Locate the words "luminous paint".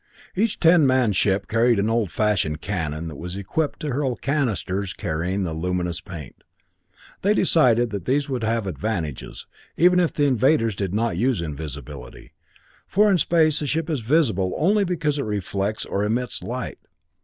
5.53-6.43